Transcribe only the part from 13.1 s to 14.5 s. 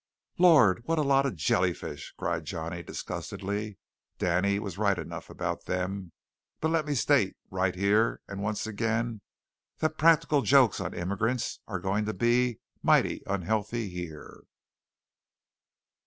unhealthy here."